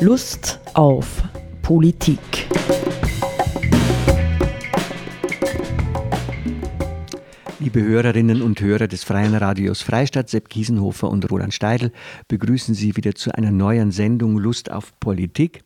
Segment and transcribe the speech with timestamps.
[0.00, 1.24] Lust auf
[1.60, 2.20] Politik.
[7.58, 11.90] Liebe Hörerinnen und Hörer des Freien Radios Freistadt, Sepp Kiesenhofer und Roland Steidl
[12.28, 15.64] begrüßen Sie wieder zu einer neuen Sendung Lust auf Politik.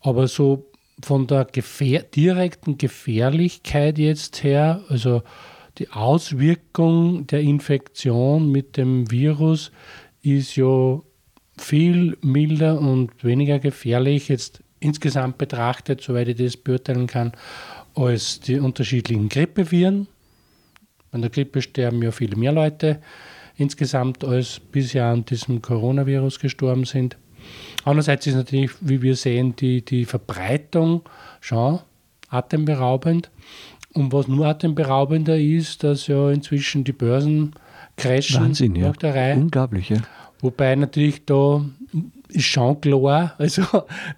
[0.00, 0.66] aber so
[1.02, 5.22] von der gefähr direkten Gefährlichkeit jetzt her, also
[5.78, 9.70] die Auswirkung der Infektion mit dem Virus
[10.22, 11.00] ist ja
[11.56, 17.32] viel milder und weniger gefährlich jetzt insgesamt betrachtet, soweit ich das beurteilen kann,
[17.94, 20.06] als die unterschiedlichen Grippeviren.
[21.10, 23.00] An der Grippe sterben ja viel mehr Leute
[23.56, 27.16] insgesamt als bisher an diesem Coronavirus gestorben sind.
[27.84, 31.02] Andererseits ist natürlich, wie wir sehen, die, die Verbreitung
[31.40, 31.80] schon
[32.28, 33.30] atemberaubend.
[33.94, 37.52] Und was nur atemberaubender ist, dass ja inzwischen die Börsen
[37.96, 38.92] crashen Wahnsinn, ja.
[38.92, 39.34] der Reihe.
[39.34, 39.98] Unglaublich, ja.
[40.40, 41.64] Wobei natürlich da
[42.28, 43.62] ist schon klar, also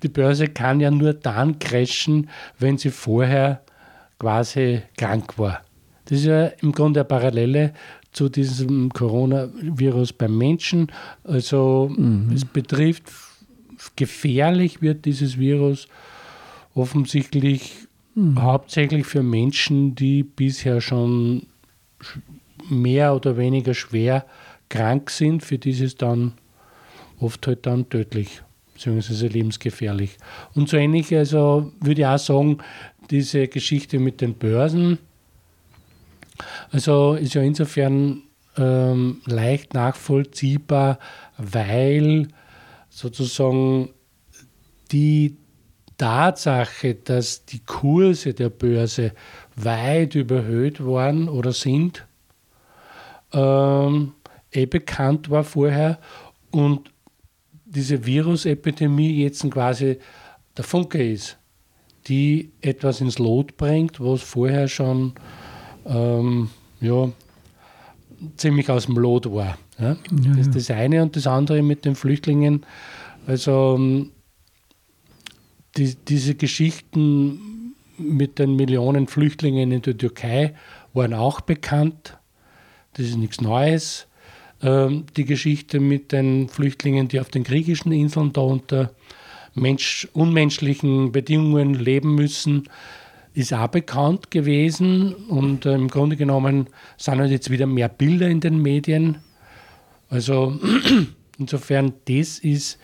[0.03, 2.28] die Börse kann ja nur dann crashen,
[2.59, 3.62] wenn sie vorher
[4.19, 5.62] quasi krank war.
[6.04, 7.72] Das ist ja im Grunde eine Parallele
[8.12, 10.91] zu diesem Coronavirus beim Menschen.
[11.25, 12.32] Also mhm.
[12.34, 13.04] es betrifft,
[13.97, 15.87] gefährlich wird dieses Virus
[16.75, 18.43] offensichtlich mhm.
[18.43, 21.47] hauptsächlich für Menschen, die bisher schon
[22.69, 24.26] mehr oder weniger schwer
[24.69, 25.44] krank sind.
[25.44, 26.32] Für die es dann
[27.20, 28.42] oft halt dann tödlich
[28.75, 30.16] beziehungsweise lebensgefährlich.
[30.54, 32.58] Und so ähnlich, also würde ich auch sagen,
[33.10, 34.98] diese Geschichte mit den Börsen,
[36.70, 38.22] also ist ja insofern
[38.56, 40.98] ähm, leicht nachvollziehbar,
[41.36, 42.28] weil
[42.88, 43.91] sozusagen
[44.92, 45.37] die
[45.98, 49.12] Tatsache, dass die Kurse der Börse
[49.56, 52.06] weit überhöht waren oder sind,
[53.32, 54.14] ähm,
[54.50, 55.98] eh bekannt war vorher
[56.50, 56.91] und
[57.70, 59.98] diese Virusepidemie jetzt quasi
[60.56, 61.38] der Funke ist,
[62.06, 65.14] die etwas ins Lot bringt, was vorher schon
[65.86, 66.50] ähm,
[66.81, 67.10] ja,
[68.36, 69.56] ziemlich aus dem Lot war.
[69.78, 69.92] Ja?
[69.92, 71.03] Ja, das ist das eine.
[71.03, 72.66] Und das andere mit den Flüchtlingen.
[73.26, 74.10] Also ähm,
[75.76, 80.54] die, diese Geschichten mit den Millionen Flüchtlingen in der Türkei
[80.92, 82.19] waren auch bekannt.
[82.94, 84.08] Das ist nichts Neues.
[84.62, 88.91] Ähm, die Geschichte mit den Flüchtlingen, die auf den griechischen Inseln da unter
[89.54, 92.69] Mensch, unmenschlichen Bedingungen leben müssen,
[93.32, 96.66] ist auch bekannt gewesen und äh, im Grunde genommen
[96.97, 99.19] sind halt jetzt wieder mehr Bilder in den Medien.
[100.09, 100.59] Also
[101.38, 102.78] insofern, das ist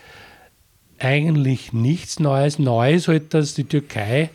[0.99, 2.59] eigentlich nichts Neues.
[2.59, 4.31] Neu ist halt, dass die Türkei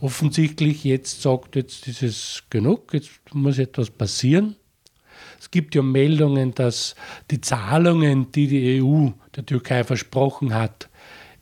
[0.00, 4.56] offensichtlich jetzt sagt, jetzt ist es genug, jetzt muss etwas passieren.
[5.40, 6.94] Es gibt ja Meldungen, dass
[7.30, 10.88] die Zahlungen, die die EU der Türkei versprochen hat,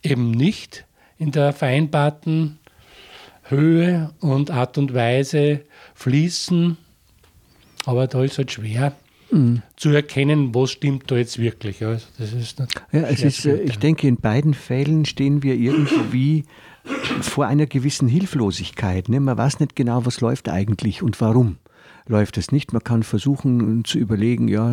[0.03, 0.85] eben nicht
[1.17, 2.59] in der vereinbarten
[3.43, 5.61] Höhe und Art und Weise
[5.95, 6.77] fließen.
[7.85, 8.93] Aber da ist halt schwer
[9.31, 9.61] mhm.
[9.75, 11.83] zu erkennen, was stimmt da jetzt wirklich.
[11.83, 12.59] Also das ist
[12.91, 16.43] ja, es ist, äh, ich denke, in beiden Fällen stehen wir irgendwie
[17.21, 19.09] vor einer gewissen Hilflosigkeit.
[19.09, 19.19] Ne?
[19.19, 21.57] Man weiß nicht genau, was läuft eigentlich und warum
[22.07, 22.73] läuft es nicht.
[22.73, 24.71] Man kann versuchen zu überlegen, ja,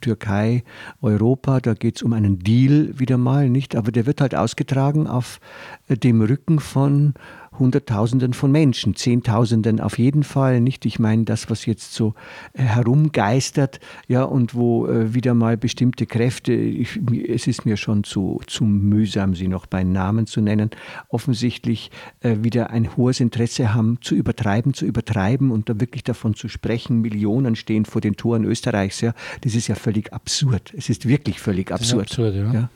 [0.00, 0.64] Türkei,
[1.00, 3.76] Europa, da geht es um einen Deal wieder mal, nicht?
[3.76, 5.40] Aber der wird halt ausgetragen auf
[5.88, 7.14] dem Rücken von
[7.58, 10.84] Hunderttausenden von Menschen, Zehntausenden auf jeden Fall, nicht?
[10.86, 12.14] Ich meine, das, was jetzt so
[12.52, 18.04] äh, herumgeistert, ja, und wo äh, wieder mal bestimmte Kräfte, ich, es ist mir schon
[18.04, 20.70] zu, zu mühsam, sie noch bei Namen zu nennen,
[21.08, 21.90] offensichtlich
[22.20, 26.48] äh, wieder ein hohes Interesse haben, zu übertreiben, zu übertreiben und da wirklich davon zu
[26.48, 30.72] sprechen, Millionen stehen vor den Toren Österreichs, ja, das ist ja völlig absurd.
[30.76, 32.02] Es ist wirklich völlig absurd.
[32.02, 32.52] absurd ja.
[32.52, 32.68] ja.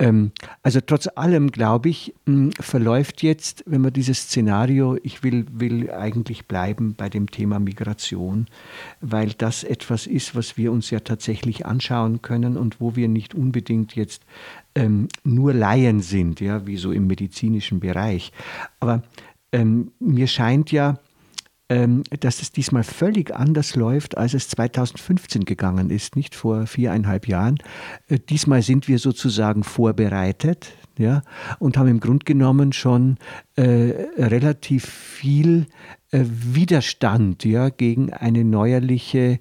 [0.00, 0.32] Ähm,
[0.62, 5.90] also trotz allem, glaube ich, mh, verläuft jetzt, wenn man dieses Szenario, ich will, will
[5.90, 8.46] eigentlich bleiben bei dem Thema Migration,
[9.00, 13.34] weil das etwas ist, was wir uns ja tatsächlich anschauen können und wo wir nicht
[13.34, 14.22] unbedingt jetzt
[14.74, 18.32] ähm, nur Laien sind, ja, wie so im medizinischen Bereich.
[18.80, 19.02] Aber
[19.52, 20.98] ähm, mir scheint ja,
[21.68, 27.28] ähm, dass es diesmal völlig anders läuft, als es 2015 gegangen ist, nicht vor viereinhalb
[27.28, 27.58] Jahren.
[28.08, 31.22] Äh, diesmal sind wir sozusagen vorbereitet ja,
[31.58, 33.16] und haben im Grunde genommen schon
[33.56, 33.62] äh,
[34.18, 35.66] relativ viel
[36.10, 39.40] äh, Widerstand ja, gegen eine neuerliche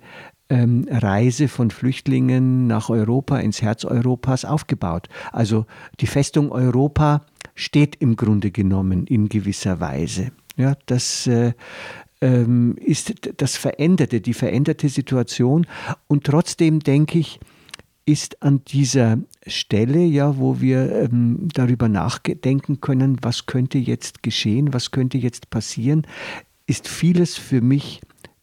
[0.49, 5.09] ähm, Reise von Flüchtlingen nach Europa, ins Herz Europas aufgebaut.
[5.31, 5.65] Also
[5.99, 7.25] die Festung Europa
[7.55, 10.31] steht im Grunde genommen in gewisser Weise.
[10.55, 11.53] Ja, das äh,
[12.21, 15.67] ähm, ist das Veränderte, die veränderte Situation.
[16.07, 17.39] Und trotzdem denke ich,
[18.07, 24.73] ist an dieser Stelle, ja, wo wir ähm, darüber nachdenken können, was könnte jetzt geschehen,
[24.73, 26.07] was könnte jetzt passieren,
[26.67, 27.99] ist vieles für mich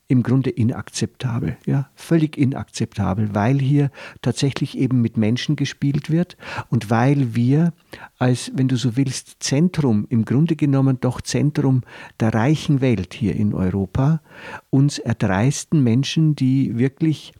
[0.06, 3.90] im Grunde inakzeptabel, ja, völlig inakzeptabel, weil hier
[4.20, 6.36] tatsächlich eben mit Menschen gespielt wird
[6.68, 7.72] und weil wir
[8.18, 11.80] als, wenn du so willst, Zentrum, im Grunde genommen doch Zentrum
[12.20, 14.20] der reichen Welt hier in Europa,
[14.68, 17.32] uns erdreisten Menschen, die wirklich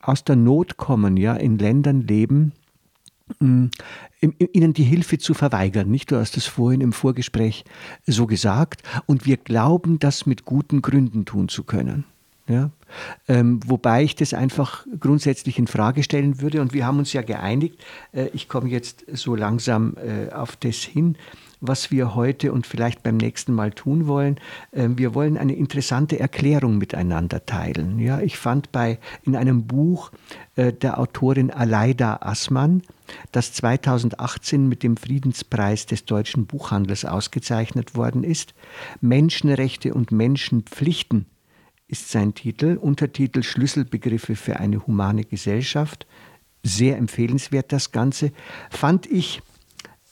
[0.00, 2.52] aus der Not kommen, ja, in Ländern leben,
[3.38, 3.70] hm,
[4.20, 5.90] ihnen die Hilfe zu verweigern.
[5.90, 6.10] Nicht?
[6.10, 7.64] Du hast es vorhin im Vorgespräch
[8.06, 8.82] so gesagt.
[9.06, 12.04] Und wir glauben, das mit guten Gründen tun zu können.
[12.46, 12.70] Ja?
[13.26, 16.60] Ähm, wobei ich das einfach grundsätzlich in Frage stellen würde.
[16.60, 17.82] Und wir haben uns ja geeinigt,
[18.12, 21.16] äh, ich komme jetzt so langsam äh, auf das hin,
[21.60, 24.40] was wir heute und vielleicht beim nächsten Mal tun wollen.
[24.72, 27.98] Ähm, wir wollen eine interessante Erklärung miteinander teilen.
[27.98, 30.10] Ja, ich fand bei, in einem Buch
[30.56, 32.82] äh, der Autorin Aleida Assmann,
[33.32, 38.54] das 2018 mit dem Friedenspreis des deutschen Buchhandels ausgezeichnet worden ist,
[39.00, 41.26] Menschenrechte und Menschenpflichten
[41.86, 46.06] ist sein Titel, Untertitel Schlüsselbegriffe für eine humane Gesellschaft.
[46.62, 48.32] Sehr empfehlenswert das Ganze.
[48.70, 49.42] Fand ich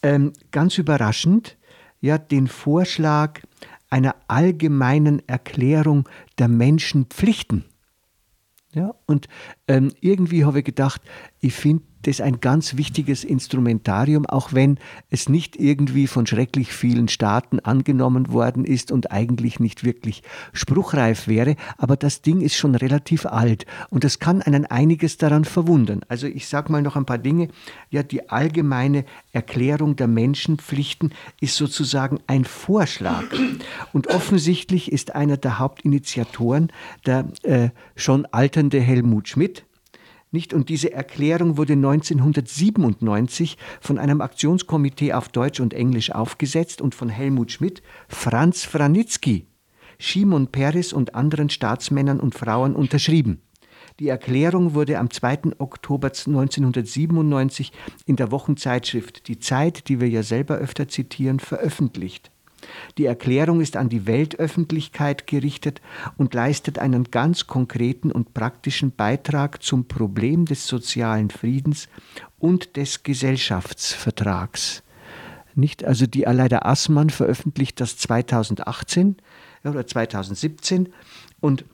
[0.02, 1.56] ähm, ganz überraschend
[2.00, 3.40] ja den Vorschlag
[3.90, 6.08] einer allgemeinen Erklärung
[6.38, 7.64] der Menschenpflichten.
[8.74, 9.28] Ja, und
[9.72, 11.00] ähm, irgendwie habe ich gedacht,
[11.40, 14.78] ich finde das ein ganz wichtiges Instrumentarium, auch wenn
[15.10, 20.22] es nicht irgendwie von schrecklich vielen Staaten angenommen worden ist und eigentlich nicht wirklich
[20.52, 21.56] spruchreif wäre.
[21.78, 26.00] Aber das Ding ist schon relativ alt und es kann einen einiges daran verwundern.
[26.08, 27.48] Also ich sage mal noch ein paar Dinge.
[27.90, 33.24] Ja, die allgemeine Erklärung der Menschenpflichten ist sozusagen ein Vorschlag.
[33.92, 36.72] Und offensichtlich ist einer der Hauptinitiatoren
[37.06, 39.61] der äh, schon alternde Helmut Schmidt,
[40.32, 40.54] nicht?
[40.54, 47.08] Und diese Erklärung wurde 1997 von einem Aktionskomitee auf Deutsch und Englisch aufgesetzt und von
[47.08, 49.46] Helmut Schmidt, Franz Franitzky,
[49.98, 53.40] Shimon Peres und anderen Staatsmännern und Frauen unterschrieben.
[54.00, 55.58] Die Erklärung wurde am 2.
[55.58, 57.72] Oktober 1997
[58.06, 62.30] in der Wochenzeitschrift Die Zeit, die wir ja selber öfter zitieren, veröffentlicht.
[62.98, 65.80] Die Erklärung ist an die Weltöffentlichkeit gerichtet
[66.16, 71.88] und leistet einen ganz konkreten und praktischen Beitrag zum Problem des sozialen Friedens
[72.38, 74.82] und des Gesellschaftsvertrags.
[75.54, 79.16] Nicht, also die Aleida Assmann veröffentlicht das 2018
[79.64, 80.88] oder 2017
[81.40, 81.64] und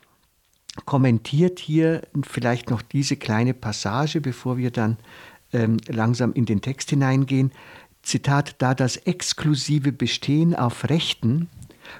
[0.85, 4.97] kommentiert hier vielleicht noch diese kleine Passage, bevor wir dann
[5.53, 7.53] ähm, langsam in den Text hineingehen.
[8.09, 11.49] Zitat, da das exklusive Bestehen auf Rechten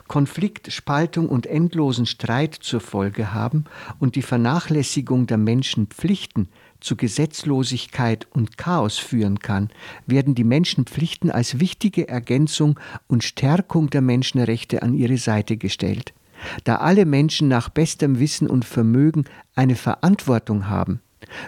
[0.07, 3.65] Konflikt, Spaltung und endlosen Streit zur Folge haben
[3.99, 6.49] und die Vernachlässigung der Menschenpflichten
[6.81, 9.69] zu Gesetzlosigkeit und Chaos führen kann,
[10.07, 16.15] werden die Menschenpflichten als wichtige Ergänzung und Stärkung der Menschenrechte an ihre Seite gestellt.
[16.65, 19.25] Da alle Menschen nach bestem Wissen und Vermögen
[19.55, 21.01] eine Verantwortung haben,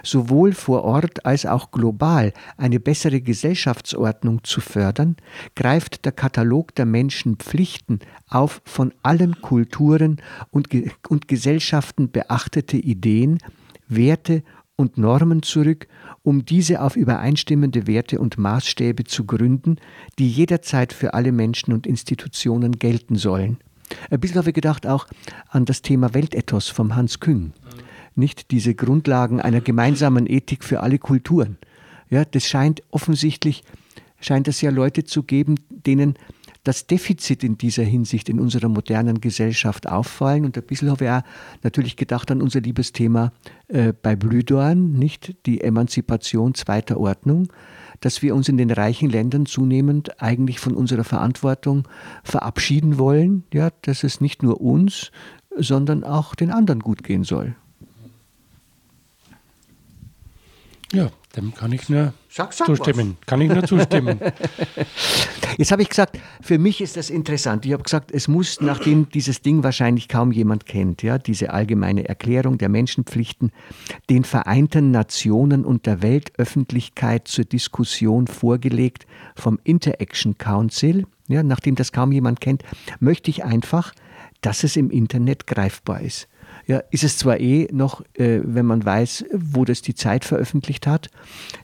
[0.03, 5.17] sowohl vor Ort als auch global eine bessere Gesellschaftsordnung zu fördern,
[5.55, 10.69] greift der Katalog der Menschenpflichten auf von allen Kulturen und,
[11.09, 13.39] und Gesellschaften beachtete Ideen,
[13.87, 14.43] Werte
[14.75, 15.87] und Normen zurück,
[16.23, 19.77] um diese auf übereinstimmende Werte und Maßstäbe zu gründen,
[20.19, 23.57] die jederzeit für alle Menschen und Institutionen gelten sollen.
[24.09, 25.07] Ein bisschen habe ich gedacht auch
[25.49, 27.53] an das Thema Weltethos vom Hans Küng.
[28.15, 31.57] Nicht diese Grundlagen einer gemeinsamen Ethik für alle Kulturen.
[32.09, 33.63] Ja, das scheint offensichtlich,
[34.19, 36.15] scheint es ja Leute zu geben, denen
[36.63, 40.45] das Defizit in dieser Hinsicht in unserer modernen Gesellschaft auffallen.
[40.45, 41.21] Und ein bisschen habe ich auch
[41.63, 43.31] natürlich gedacht an unser liebes Thema
[43.67, 47.51] äh, bei Blühdorn, nicht die Emanzipation zweiter Ordnung,
[47.99, 51.87] dass wir uns in den reichen Ländern zunehmend eigentlich von unserer Verantwortung
[52.23, 55.11] verabschieden wollen, ja, dass es nicht nur uns,
[55.57, 57.55] sondern auch den anderen gut gehen soll.
[60.93, 63.15] Ja, dem kann ich nur sag, sag zustimmen.
[63.19, 63.27] Was.
[63.27, 64.19] Kann ich nur zustimmen.
[65.57, 67.65] Jetzt habe ich gesagt, für mich ist das interessant.
[67.65, 72.09] Ich habe gesagt, es muss, nachdem dieses Ding wahrscheinlich kaum jemand kennt, ja, diese allgemeine
[72.09, 73.51] Erklärung der Menschenpflichten,
[74.09, 79.05] den Vereinten Nationen und der Weltöffentlichkeit zur Diskussion vorgelegt
[79.35, 81.05] vom Interaction Council.
[81.29, 82.63] Ja, nachdem das kaum jemand kennt,
[82.99, 83.93] möchte ich einfach,
[84.41, 86.27] dass es im Internet greifbar ist
[86.67, 90.87] ja, ist es zwar eh noch, äh, wenn man weiß, wo das die Zeit veröffentlicht
[90.87, 91.09] hat,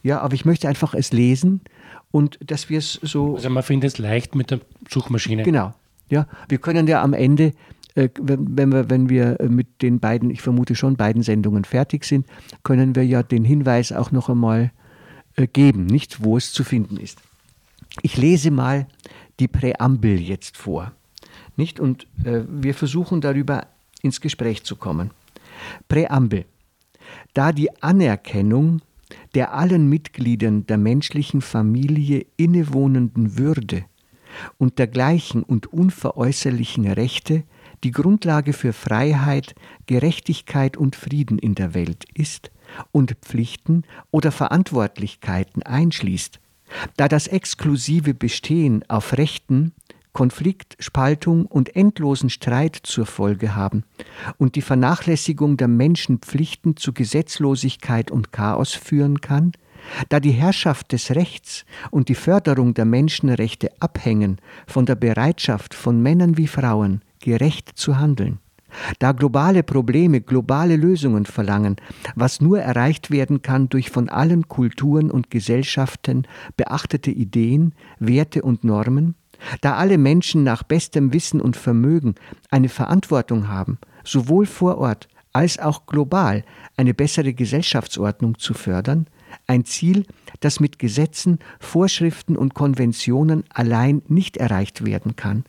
[0.03, 1.61] ja, aber ich möchte einfach es lesen
[2.11, 3.35] und dass wir es so.
[3.35, 5.43] Also man findet es leicht mit der Suchmaschine.
[5.43, 5.73] Genau.
[6.09, 7.53] Ja, wir können ja am Ende,
[7.95, 12.25] äh, wenn, wir, wenn wir mit den beiden, ich vermute schon, beiden Sendungen fertig sind,
[12.63, 14.71] können wir ja den Hinweis auch noch einmal
[15.35, 17.19] äh, geben, nicht wo es zu finden ist.
[18.01, 18.87] Ich lese mal
[19.39, 20.91] die Präambel jetzt vor.
[21.55, 21.79] Nicht?
[21.79, 23.67] Und äh, wir versuchen darüber
[24.01, 25.11] ins Gespräch zu kommen.
[25.87, 26.45] Präambel.
[27.33, 28.81] Da die Anerkennung
[29.35, 33.85] der allen Mitgliedern der menschlichen Familie innewohnenden Würde
[34.57, 37.43] und der gleichen und unveräußerlichen Rechte
[37.83, 42.51] die Grundlage für Freiheit, Gerechtigkeit und Frieden in der Welt ist
[42.91, 46.39] und Pflichten oder Verantwortlichkeiten einschließt,
[46.97, 49.73] da das exklusive Bestehen auf Rechten
[50.13, 53.83] Konflikt, Spaltung und endlosen Streit zur Folge haben
[54.37, 59.51] und die Vernachlässigung der Menschenpflichten zu Gesetzlosigkeit und Chaos führen kann,
[60.09, 66.01] da die Herrschaft des Rechts und die Förderung der Menschenrechte abhängen von der Bereitschaft von
[66.01, 68.39] Männern wie Frauen, gerecht zu handeln,
[68.99, 71.77] da globale Probleme globale Lösungen verlangen,
[72.15, 78.63] was nur erreicht werden kann durch von allen Kulturen und Gesellschaften beachtete Ideen, Werte und
[78.63, 79.15] Normen,
[79.61, 82.15] da alle Menschen nach bestem Wissen und Vermögen
[82.49, 86.43] eine Verantwortung haben, sowohl vor Ort als auch global
[86.77, 89.07] eine bessere Gesellschaftsordnung zu fördern,
[89.45, 90.05] ein Ziel,
[90.39, 95.43] das mit Gesetzen, Vorschriften und Konventionen allein nicht erreicht werden kann,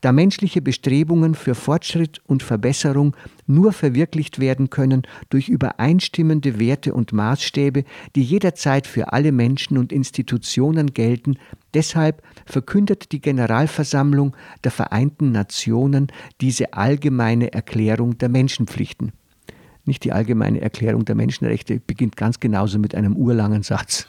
[0.00, 7.12] da menschliche Bestrebungen für Fortschritt und Verbesserung nur verwirklicht werden können durch übereinstimmende Werte und
[7.12, 7.84] Maßstäbe,
[8.14, 11.36] die jederzeit für alle Menschen und Institutionen gelten,
[11.74, 16.08] deshalb verkündet die Generalversammlung der Vereinten Nationen
[16.40, 19.12] diese allgemeine Erklärung der Menschenpflichten.
[19.84, 24.06] Nicht die allgemeine Erklärung der Menschenrechte beginnt ganz genauso mit einem urlangen Satz.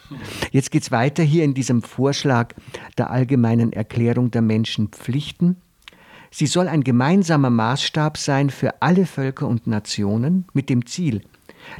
[0.52, 2.54] Jetzt geht es weiter hier in diesem Vorschlag
[2.98, 5.58] der allgemeinen Erklärung der Menschenpflichten.
[6.30, 11.22] Sie soll ein gemeinsamer Maßstab sein für alle Völker und Nationen mit dem Ziel,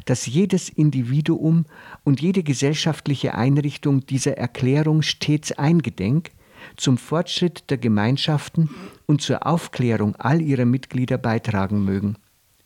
[0.06, 1.66] dass jedes Individuum
[2.02, 6.30] und jede gesellschaftliche Einrichtung dieser Erklärung stets eingedenk,
[6.76, 8.70] zum Fortschritt der Gemeinschaften
[9.06, 12.16] und zur Aufklärung all ihrer Mitglieder beitragen mögen.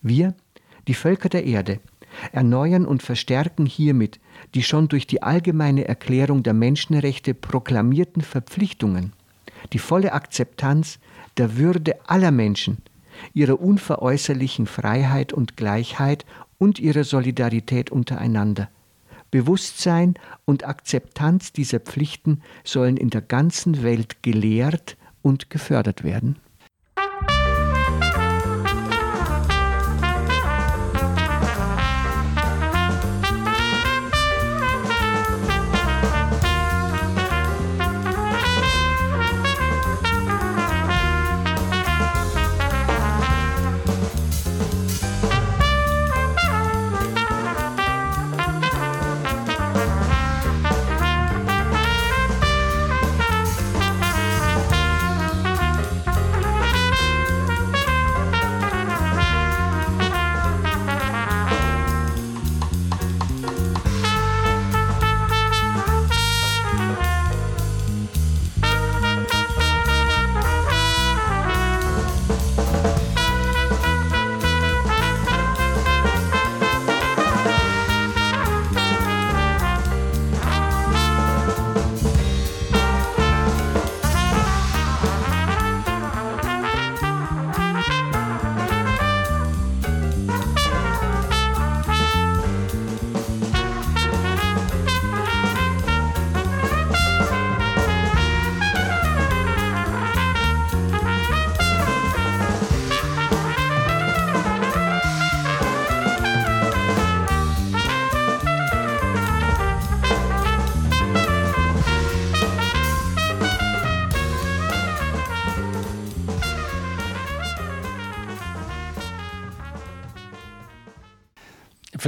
[0.00, 0.34] Wir,
[0.88, 1.78] die Völker der Erde,
[2.32, 4.18] erneuern und verstärken hiermit
[4.54, 9.12] die schon durch die allgemeine Erklärung der Menschenrechte proklamierten Verpflichtungen,
[9.72, 10.98] die volle Akzeptanz
[11.36, 12.78] der Würde aller Menschen,
[13.34, 16.24] ihrer unveräußerlichen Freiheit und Gleichheit
[16.58, 18.68] und ihrer Solidarität untereinander.
[19.30, 20.14] Bewusstsein
[20.46, 26.36] und Akzeptanz dieser Pflichten sollen in der ganzen Welt gelehrt und gefördert werden.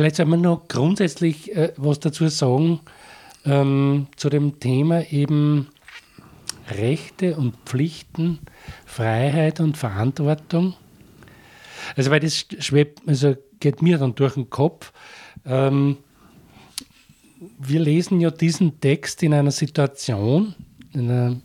[0.00, 2.80] Vielleicht soll man noch grundsätzlich äh, was dazu sagen
[3.44, 5.68] ähm, zu dem Thema eben
[6.70, 8.38] Rechte und Pflichten,
[8.86, 10.74] Freiheit und Verantwortung.
[11.96, 14.92] Also weil das schwebt, also geht mir dann durch den Kopf.
[15.44, 15.98] Ähm,
[17.58, 20.54] wir lesen ja diesen Text in einer Situation,
[20.92, 21.40] in einer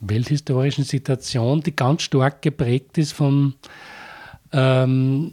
[0.00, 3.54] welthistorischen Situation, die ganz stark geprägt ist von
[4.52, 5.32] ähm,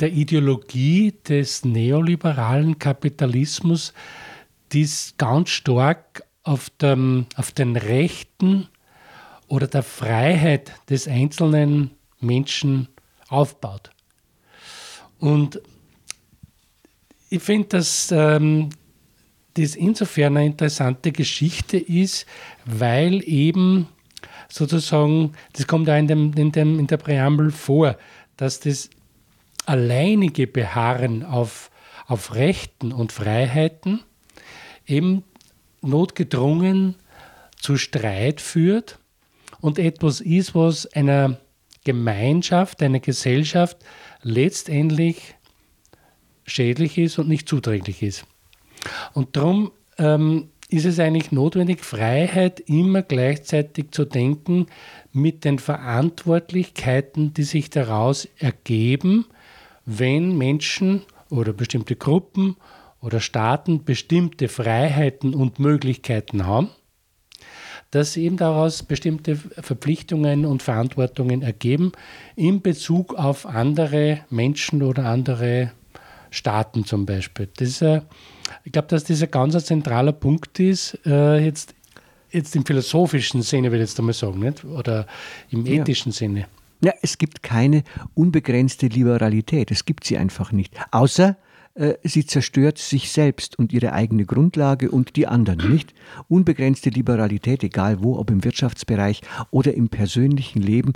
[0.00, 3.92] der Ideologie des neoliberalen Kapitalismus,
[4.72, 8.68] die ganz stark auf, dem, auf den Rechten
[9.48, 12.88] oder der Freiheit des einzelnen Menschen
[13.28, 13.90] aufbaut.
[15.18, 15.60] Und
[17.30, 18.70] ich finde, dass ähm,
[19.54, 22.26] das insofern eine interessante Geschichte ist,
[22.64, 23.88] weil eben
[24.48, 27.96] sozusagen, das kommt auch in, dem, in, dem, in der Präambel vor,
[28.36, 28.88] dass das
[29.68, 31.70] alleinige Beharren auf,
[32.06, 34.00] auf Rechten und Freiheiten
[34.86, 35.24] eben
[35.82, 36.94] notgedrungen
[37.60, 38.98] zu Streit führt
[39.60, 41.38] und etwas ist, was einer
[41.84, 43.78] Gemeinschaft, einer Gesellschaft
[44.22, 45.34] letztendlich
[46.46, 48.24] schädlich ist und nicht zuträglich ist.
[49.12, 54.66] Und darum ähm, ist es eigentlich notwendig, Freiheit immer gleichzeitig zu denken
[55.12, 59.26] mit den Verantwortlichkeiten, die sich daraus ergeben,
[59.90, 62.56] wenn Menschen oder bestimmte Gruppen
[63.00, 66.68] oder Staaten bestimmte Freiheiten und Möglichkeiten haben,
[67.90, 71.92] dass eben daraus bestimmte Verpflichtungen und Verantwortungen ergeben
[72.36, 75.72] in Bezug auf andere Menschen oder andere
[76.30, 77.48] Staaten zum Beispiel.
[77.56, 78.02] Das ist,
[78.64, 81.74] ich glaube, dass das ein ganz zentraler Punkt ist, äh, jetzt,
[82.30, 84.66] jetzt im philosophischen Sinne, würde ich jetzt einmal sagen, nicht?
[84.66, 85.06] oder
[85.48, 86.18] im ethischen ja.
[86.18, 86.46] Sinne.
[86.80, 87.82] Ja, es gibt keine
[88.14, 89.70] unbegrenzte Liberalität.
[89.70, 90.74] Es gibt sie einfach nicht.
[90.92, 91.36] Außer
[91.74, 95.94] äh, sie zerstört sich selbst und ihre eigene Grundlage und die anderen, nicht?
[96.28, 100.92] Unbegrenzte Liberalität, egal wo, ob im Wirtschaftsbereich oder im persönlichen Leben,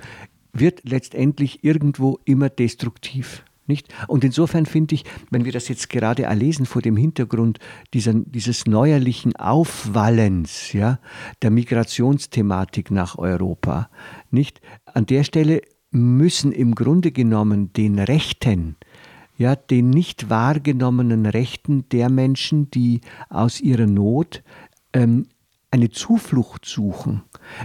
[0.53, 3.45] wird letztendlich irgendwo immer destruktiv.
[3.69, 3.95] Nicht?
[4.09, 7.61] Und insofern finde ich, wenn wir das jetzt gerade erlesen vor dem Hintergrund
[7.95, 10.99] dieser, dieses neuerlichen Aufwallens ja,
[11.43, 13.89] der Migrationsthematik nach Europa,
[14.33, 14.61] nicht?
[14.85, 15.63] an der Stelle
[15.93, 18.77] müssen im Grunde genommen den Rechten,
[19.37, 24.43] ja, den nicht wahrgenommenen Rechten der Menschen, die aus ihrer Not
[24.93, 25.27] ähm,
[25.73, 27.23] eine Zuflucht suchen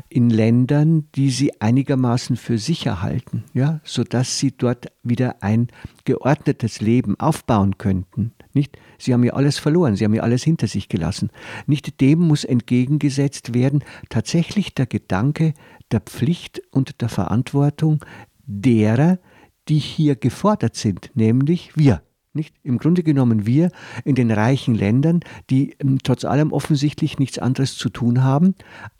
[0.08, 5.68] in Ländern, die sie einigermaßen für sicher halten, ja, sodass sie dort wieder ein
[6.06, 8.32] geordnetes Leben aufbauen könnten.
[8.54, 8.78] Nicht?
[8.98, 11.32] Sie haben ja alles verloren, sie haben ja alles hinter sich gelassen.
[11.68, 15.54] Nicht dem muss entgegengesetzt werden tatsächlich der Gedanke
[15.92, 18.04] der Pflicht und der Verantwortung
[18.46, 19.20] derer,
[19.68, 22.02] die hier gefordert sind, nämlich wir.
[22.34, 22.56] Nicht?
[22.64, 23.72] Im Grunde genommen wir
[24.06, 28.54] in den reichen Ländern, die ähm, trotz allem offensichtlich nichts anderes zu tun haben,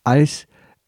[0.04, 0.48] als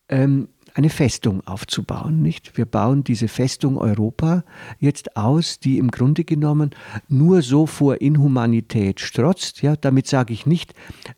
[0.09, 2.21] ähm, eine Festung aufzubauen.
[2.21, 2.57] Nicht?
[2.57, 4.43] Wir bauen diese Festung Europa
[4.79, 6.71] jetzt aus, die im Grunde genommen
[7.07, 9.61] nur so vor Inhumanität strotzt.
[9.61, 9.75] Ja?
[9.75, 10.73] Damit sage ich nicht,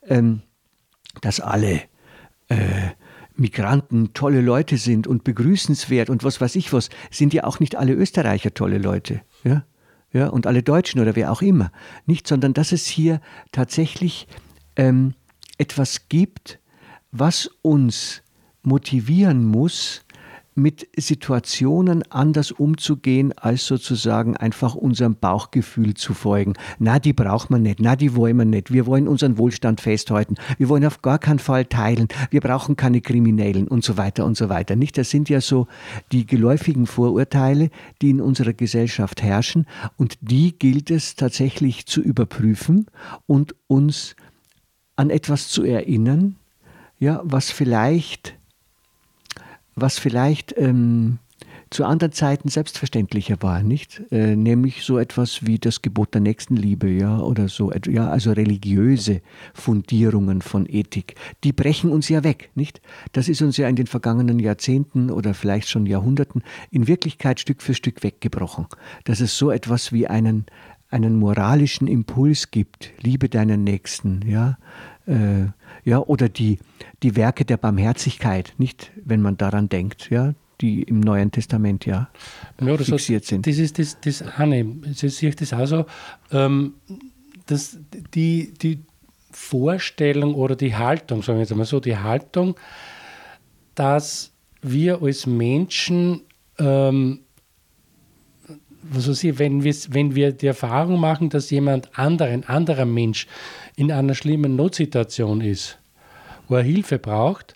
[0.06, 0.42] ähm,
[1.22, 1.80] dass alle
[2.48, 2.90] äh,
[3.36, 7.76] Migranten tolle Leute sind und begrüßenswert und was weiß ich was, sind ja auch nicht
[7.76, 9.22] alle Österreicher tolle Leute.
[9.44, 9.64] Ja?
[10.12, 11.72] Ja, und alle Deutschen oder wer auch immer.
[12.04, 14.28] Nicht, sondern dass es hier tatsächlich
[14.76, 15.14] ähm,
[15.56, 16.58] etwas gibt,
[17.12, 18.22] was uns
[18.62, 20.04] motivieren muss,
[20.54, 26.54] mit Situationen anders umzugehen, als sozusagen einfach unserem Bauchgefühl zu folgen.
[26.78, 28.72] Na, die braucht man nicht, na, die wollen wir nicht.
[28.72, 30.34] Wir wollen unseren Wohlstand festhalten.
[30.58, 32.08] Wir wollen auf gar keinen Fall teilen.
[32.30, 34.76] Wir brauchen keine Kriminellen und so weiter und so weiter.
[34.76, 34.98] Nicht?
[34.98, 35.68] Das sind ja so
[36.12, 37.70] die geläufigen Vorurteile,
[38.02, 42.86] die in unserer Gesellschaft herrschen und die gilt es tatsächlich zu überprüfen
[43.26, 44.16] und uns
[44.96, 46.36] an etwas zu erinnern,
[46.98, 48.36] ja, was vielleicht
[49.82, 51.18] was vielleicht ähm,
[51.72, 54.02] zu anderen Zeiten selbstverständlicher war, nicht?
[54.10, 59.22] Äh, nämlich so etwas wie das Gebot der Nächstenliebe, ja, oder so, ja, also religiöse
[59.54, 62.80] Fundierungen von Ethik, die brechen uns ja weg, nicht?
[63.12, 67.62] Das ist uns ja in den vergangenen Jahrzehnten oder vielleicht schon Jahrhunderten in Wirklichkeit Stück
[67.62, 68.66] für Stück weggebrochen,
[69.04, 70.46] dass es so etwas wie einen
[70.90, 74.58] einen moralischen Impuls gibt, liebe deinen Nächsten, ja,
[75.06, 75.46] äh,
[75.84, 76.58] ja, oder die,
[77.02, 82.08] die Werke der Barmherzigkeit, nicht, wenn man daran denkt, ja, die im Neuen Testament ja,
[82.60, 83.46] ja fixiert sind.
[83.46, 84.64] Das ist das, das eine.
[84.94, 85.86] Sehe ich das auch so.
[86.30, 86.74] Ähm,
[87.46, 87.78] dass
[88.14, 88.80] die, die
[89.32, 92.54] Vorstellung oder die Haltung, sagen wir jetzt mal so, die Haltung,
[93.74, 96.22] dass wir als Menschen
[96.58, 97.20] ähm,
[98.82, 103.26] was weiß ich, wenn, wenn wir die Erfahrung machen, dass jemand anderen, anderer Mensch
[103.76, 105.78] in einer schlimmen Notsituation ist,
[106.48, 107.54] wo er Hilfe braucht,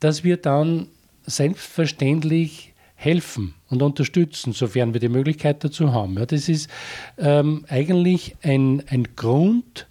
[0.00, 0.88] dass wir dann
[1.26, 6.18] selbstverständlich helfen und unterstützen, sofern wir die Möglichkeit dazu haben.
[6.18, 6.70] Ja, das ist
[7.18, 9.86] ähm, eigentlich ein, ein Grund,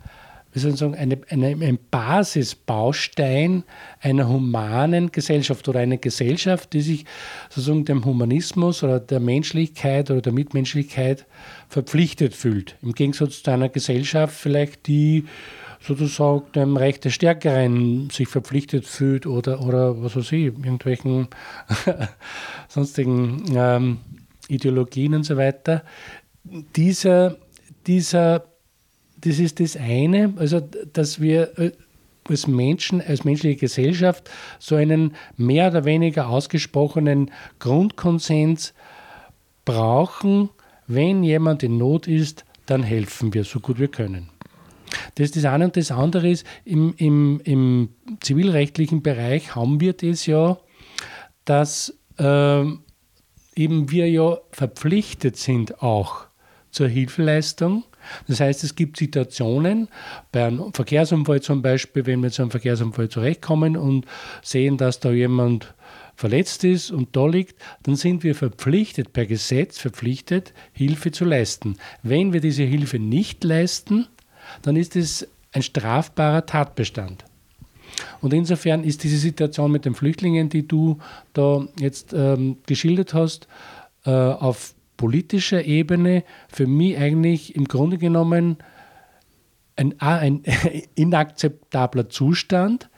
[0.53, 3.63] wie soll ich sagen, eine, eine, ein Basisbaustein
[3.99, 7.05] einer humanen Gesellschaft oder einer Gesellschaft, die sich
[7.49, 11.25] sozusagen dem Humanismus oder der Menschlichkeit oder der Mitmenschlichkeit
[11.69, 12.75] verpflichtet fühlt.
[12.83, 15.25] Im Gegensatz zu einer Gesellschaft vielleicht, die
[15.81, 21.27] sozusagen dem Recht des Stärkeren sich verpflichtet fühlt oder, oder was weiß ich, irgendwelchen
[22.69, 23.97] sonstigen ähm,
[24.47, 25.83] Ideologien und so weiter.
[26.75, 27.37] Dieser,
[27.87, 28.45] dieser,
[29.23, 30.61] das ist das eine, also
[30.93, 31.71] dass wir äh,
[32.29, 38.73] als Menschen, als menschliche Gesellschaft so einen mehr oder weniger ausgesprochenen Grundkonsens
[39.65, 40.49] brauchen,
[40.87, 44.29] wenn jemand in Not ist, dann helfen wir so gut wir können.
[45.15, 47.89] Das ist das eine und das andere ist, im, im, im
[48.21, 50.57] zivilrechtlichen Bereich haben wir das ja,
[51.45, 52.63] dass äh,
[53.55, 56.25] eben wir ja verpflichtet sind auch
[56.71, 57.83] zur Hilfeleistung.
[58.27, 59.87] Das heißt, es gibt Situationen,
[60.31, 64.05] bei einem Verkehrsunfall zum Beispiel, wenn wir zu einem Verkehrsunfall zurechtkommen und
[64.41, 65.73] sehen, dass da jemand
[66.15, 71.77] verletzt ist und da liegt, dann sind wir verpflichtet, per Gesetz verpflichtet, Hilfe zu leisten.
[72.03, 74.07] Wenn wir diese Hilfe nicht leisten,
[74.61, 77.25] dann ist es ein strafbarer Tatbestand.
[78.21, 80.99] Und insofern ist diese Situation mit den Flüchtlingen, die du
[81.33, 83.47] da jetzt ähm, geschildert hast,
[84.05, 88.57] äh, auf politischer Ebene für mich eigentlich im Grunde genommen
[89.75, 90.43] ein, ein
[90.95, 92.89] inakzeptabler Zustand,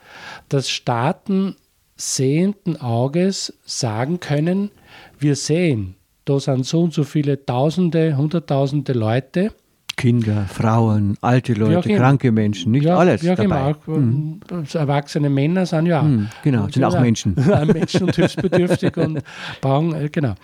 [0.49, 1.55] dass Staaten
[1.95, 4.71] sehenden Auges sagen können,
[5.17, 9.51] wir sehen, da sind so und so viele Tausende, Hunderttausende Leute,
[9.95, 13.75] Kinder, Frauen, alte Leute, kranke Menschen, nicht ja, alles ja, dabei.
[13.86, 13.97] Genau.
[13.97, 14.39] Mhm.
[14.73, 17.36] Erwachsene Männer sind ja mhm, genau, sind auch Menschen.
[17.73, 19.21] Menschen und hilfsbedürftig und
[19.62, 20.36] brauchen, äh, genau.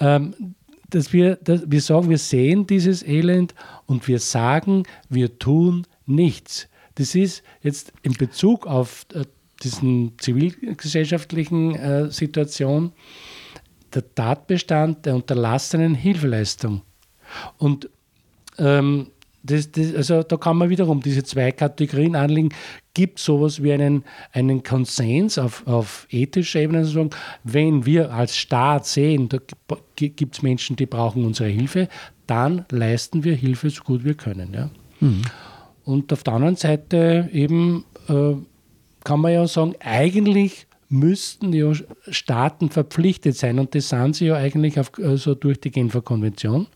[0.00, 0.54] Ähm,
[0.90, 3.54] dass wir, dass wir sagen, wir sehen dieses Elend
[3.86, 6.68] und wir sagen, wir tun nichts.
[6.94, 9.24] Das ist jetzt in Bezug auf äh,
[9.62, 12.92] diesen zivilgesellschaftlichen äh, Situation
[13.94, 16.82] der Tatbestand der unterlassenen Hilfeleistung.
[17.56, 17.88] Und
[18.58, 19.08] ähm,
[19.42, 22.50] das, das, also da kann man wiederum diese zwei Kategorien anlegen.
[22.98, 27.10] Gibt es sowas wie einen, einen Konsens auf, auf ethischer Ebene, also sagen,
[27.44, 29.38] wenn wir als Staat sehen, da
[29.94, 31.86] gibt es Menschen, die brauchen unsere Hilfe,
[32.26, 34.52] dann leisten wir Hilfe so gut wir können.
[34.52, 34.70] Ja?
[34.98, 35.22] Mhm.
[35.84, 38.34] Und auf der anderen Seite eben äh,
[39.04, 41.70] kann man ja sagen, eigentlich müssten ja
[42.08, 46.66] Staaten verpflichtet sein und das sind sie ja eigentlich auf, also durch die Genfer Konvention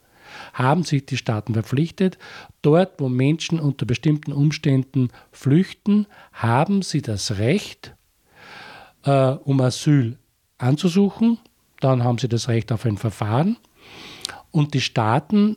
[0.53, 2.19] haben sich die Staaten verpflichtet,
[2.63, 7.95] dort, wo Menschen unter bestimmten Umständen flüchten, haben sie das Recht,
[9.05, 10.19] äh, um Asyl
[10.59, 11.39] anzusuchen.
[11.81, 13.57] Dann haben sie das Recht auf ein Verfahren.
[14.51, 15.57] Und die Staaten,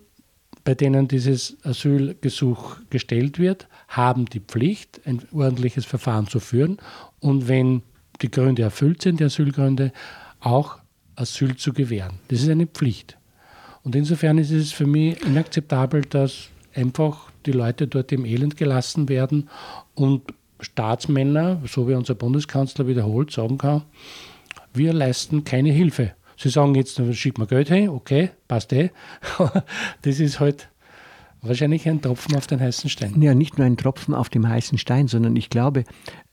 [0.63, 6.77] bei denen dieses Asylgesuch gestellt wird, haben die Pflicht, ein ordentliches Verfahren zu führen
[7.19, 7.83] und wenn
[8.21, 9.91] die Gründe erfüllt sind, die Asylgründe,
[10.39, 10.79] auch
[11.15, 12.19] Asyl zu gewähren.
[12.29, 13.17] Das ist eine Pflicht.
[13.85, 19.07] Und insofern ist es für mich inakzeptabel, dass einfach die Leute dort im Elend gelassen
[19.07, 19.47] werden
[19.93, 20.23] und
[20.59, 23.83] Staatsmänner, so wie unser Bundeskanzler wiederholt sagen kann,
[24.73, 26.13] wir leisten keine Hilfe.
[26.35, 28.89] Sie sagen jetzt, schick mal Geld hin, okay, passt eh.
[30.01, 30.67] das ist halt
[31.43, 33.21] wahrscheinlich ein Tropfen auf den heißen Stein.
[33.21, 35.83] Ja, nicht nur ein Tropfen auf dem heißen Stein, sondern ich glaube,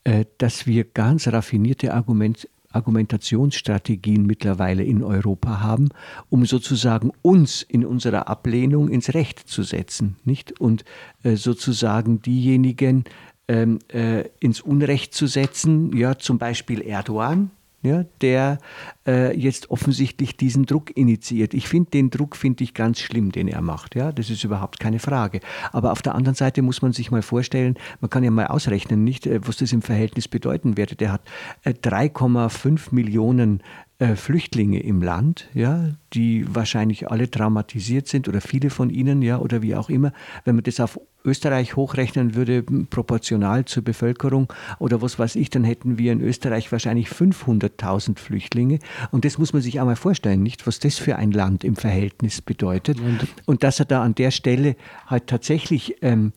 [0.05, 5.91] äh, dass wir ganz raffinierte Argumente Argumentationsstrategien mittlerweile in Europa haben,
[6.31, 10.61] um sozusagen uns in unserer Ablehnung ins Recht zu setzen, nicht?
[10.61, 10.85] Und
[11.23, 13.05] äh, sozusagen diejenigen
[13.49, 17.51] ähm, äh, ins Unrecht zu setzen, ja, zum Beispiel Erdogan,
[17.83, 18.59] ja, der
[19.07, 21.53] äh, jetzt offensichtlich diesen Druck initiiert.
[21.53, 23.97] Ich finde den Druck finde ich ganz schlimm, den er macht.
[23.97, 25.41] Ja, das ist überhaupt keine Frage.
[25.73, 29.03] Aber auf der anderen Seite muss man sich mal vorstellen, man kann ja mal ausrechnen,
[29.03, 30.95] nicht, äh, was das im Verhältnis bedeuten werde.
[30.95, 31.23] Der hat
[31.65, 33.63] äh, 3,5 Millionen
[34.03, 39.39] äh, Flüchtlinge im Land, ja, die wahrscheinlich alle traumatisiert sind oder viele von ihnen, ja,
[39.39, 40.13] oder wie auch immer.
[40.45, 45.63] Wenn man das auf Österreich hochrechnen würde, proportional zur Bevölkerung oder was weiß ich, dann
[45.63, 48.81] hätten wir in Österreich wahrscheinlich 500.000 Flüchtlinge.
[49.13, 51.77] Und das muss man sich auch mal vorstellen, nicht, was das für ein Land im
[51.77, 52.99] Verhältnis bedeutet.
[52.99, 54.75] Und, und dass er da an der Stelle
[55.07, 56.33] halt tatsächlich ähm,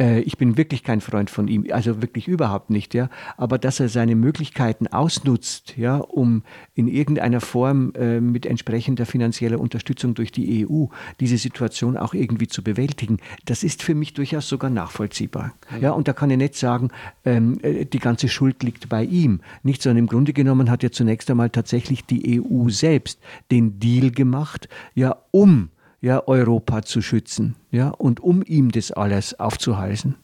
[0.00, 3.08] Äh, ich bin wirklich kein Freund von ihm, also wirklich überhaupt nicht, ja.
[3.36, 6.42] Aber dass er seine Möglichkeiten ausnutzt, ja, um
[6.74, 10.86] in irgendeiner Form äh, mit entsprechender finanzieller Unterstützung durch die EU
[11.20, 15.52] diese Situation auch irgendwie zu bewältigen, das ist für mich durchaus sogar nachvollziehbar.
[15.80, 16.88] Ja, und da kann ich nicht sagen,
[17.24, 19.40] ähm, äh, die ganze Schuld liegt bei ihm.
[19.62, 24.10] Nicht, sondern im Grunde genommen hat ja zunächst einmal tatsächlich die EU selbst den Deal
[24.10, 25.68] gemacht, ja, um
[26.00, 30.16] ja, Europa zu schützen ja, und um ihm das alles aufzuhalsen.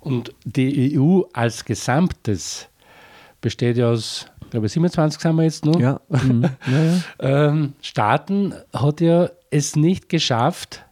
[0.00, 2.68] Und die EU als Gesamtes
[3.40, 5.80] besteht ja aus, glaube ich, 27 sind wir jetzt noch.
[5.80, 6.00] Ja.
[6.08, 6.44] Mhm.
[6.66, 7.48] ja, ja.
[7.48, 10.84] Ähm, Staaten hat ja es nicht geschafft,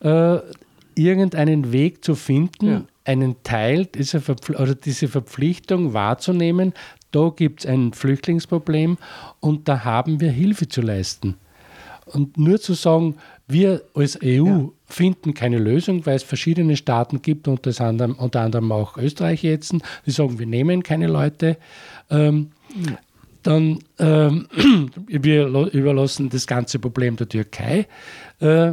[0.00, 0.38] äh,
[0.94, 2.82] irgendeinen Weg zu finden, ja.
[3.04, 6.74] einen Teil dieser Verpfl oder diese Verpflichtung wahrzunehmen.
[7.12, 8.98] Da gibt es ein Flüchtlingsproblem
[9.40, 11.36] und da haben wir Hilfe zu leisten.
[12.06, 13.16] Und nur zu sagen,
[13.48, 14.68] wir als EU ja.
[14.86, 19.74] finden keine Lösung, weil es verschiedene Staaten gibt, unter anderem, unter anderem auch Österreich jetzt,
[20.06, 21.56] die sagen, wir nehmen keine Leute.
[22.10, 22.98] Ähm, ja.
[23.42, 24.48] Dann ähm,
[25.06, 27.86] wir überlassen das ganze Problem der Türkei.
[28.40, 28.72] Äh,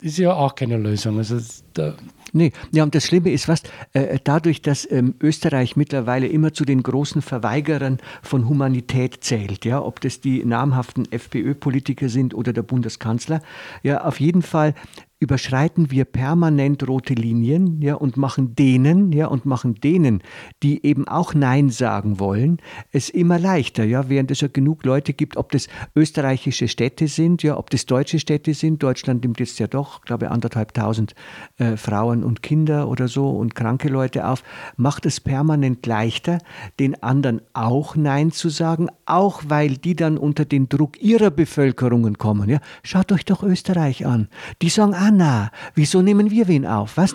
[0.00, 1.18] ist ja auch keine Lösung.
[1.18, 1.38] Also
[1.74, 1.94] da
[2.32, 3.62] Nee, ja, und das Schlimme ist was,
[3.92, 9.80] äh, dadurch, dass ähm, Österreich mittlerweile immer zu den großen Verweigerern von Humanität zählt, ja,
[9.80, 13.40] ob das die namhaften FPÖ-Politiker sind oder der Bundeskanzler,
[13.82, 14.74] ja, auf jeden Fall
[15.18, 20.22] überschreiten wir permanent rote Linien, ja, und machen denen, ja, und machen denen,
[20.62, 22.58] die eben auch Nein sagen wollen,
[22.92, 27.42] es immer leichter, ja, während es ja genug Leute gibt, ob das österreichische Städte sind,
[27.42, 28.82] ja, ob das deutsche Städte sind.
[28.82, 31.14] Deutschland nimmt jetzt ja doch, glaube ich, anderthalbtausend
[31.56, 34.42] äh, Frauen und Kinder oder so und kranke Leute auf,
[34.76, 36.38] macht es permanent leichter,
[36.78, 42.18] den anderen auch Nein zu sagen, auch weil die dann unter den Druck ihrer Bevölkerungen
[42.18, 42.58] kommen, ja.
[42.82, 44.28] Schaut euch doch Österreich an.
[44.60, 46.96] Die sagen, Anna, wieso nehmen wir wen auf?
[46.96, 47.14] Was?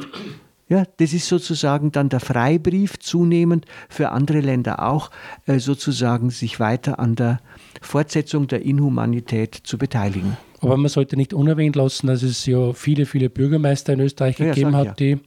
[0.70, 5.12] Ja, das ist sozusagen dann der Freibrief zunehmend für andere Länder auch,
[5.46, 7.42] äh, sozusagen sich weiter an der
[7.82, 10.38] Fortsetzung der Inhumanität zu beteiligen.
[10.62, 14.54] Aber man sollte nicht unerwähnt lassen, dass es ja viele, viele Bürgermeister in Österreich ja,
[14.54, 14.94] gegeben hat, ja.
[14.94, 15.18] die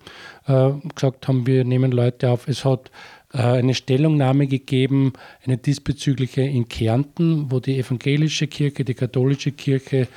[0.46, 2.48] äh, gesagt haben, wir nehmen Leute auf.
[2.48, 2.90] Es hat
[3.34, 5.12] äh, eine Stellungnahme gegeben,
[5.44, 10.08] eine diesbezügliche in Kärnten, wo die evangelische Kirche, die katholische Kirche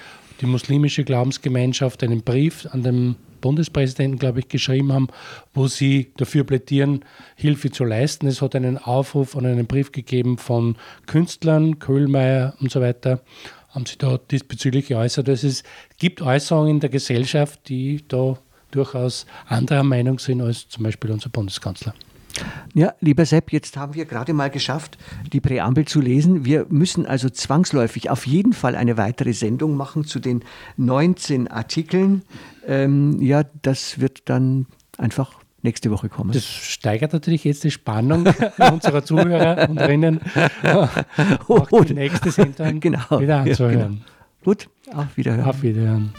[0.41, 5.07] die muslimische Glaubensgemeinschaft einen Brief an den Bundespräsidenten, glaube ich, geschrieben haben,
[5.53, 8.27] wo sie dafür plädieren, Hilfe zu leisten.
[8.27, 13.21] Es hat einen Aufruf und einen Brief gegeben von Künstlern, Köhlmeier und so weiter,
[13.69, 15.29] haben sie da diesbezüglich geäußert.
[15.29, 15.63] Also es
[15.97, 18.37] gibt Äußerungen in der Gesellschaft, die da
[18.71, 21.93] durchaus anderer Meinung sind als zum Beispiel unser Bundeskanzler.
[22.77, 24.99] Ja, lieber Sepp, jetzt haben wir gerade mal geschafft,
[25.33, 26.45] die Präambel zu lesen.
[26.45, 30.43] Wir müssen also zwangsläufig auf jeden Fall eine weitere Sendung machen zu den
[30.77, 32.21] 19 Artikeln.
[32.67, 36.33] Ähm, ja, das wird dann einfach nächste Woche kommen.
[36.33, 38.27] Das steigert natürlich jetzt die Spannung
[38.71, 40.21] unserer Zuhörer und Rinnen,
[41.47, 43.19] auch die nächste Sendung genau.
[43.19, 43.79] wieder anzuhören.
[43.79, 44.01] Ja, genau.
[44.43, 45.45] Gut, auf Wiederhören.
[45.45, 46.13] Auf Wiederhören.